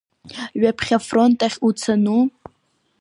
[0.59, 2.21] Ҩаԥхьа афронт ахь уцону?